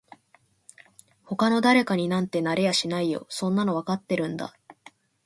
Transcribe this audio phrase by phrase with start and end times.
[1.25, 4.55] 他の誰かになんてなれやしないよそんなのわかってるんだ